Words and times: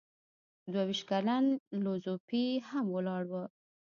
دوه 0.71 0.83
ویشت 0.87 1.03
کلن 1.11 1.45
لو 1.83 1.93
ځو 2.03 2.13
پي 2.27 2.43
هم 2.69 2.85
ولاړ 2.95 3.23
و. 3.31 3.33